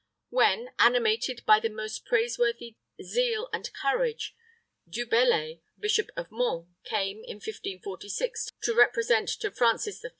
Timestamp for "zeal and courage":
3.03-4.35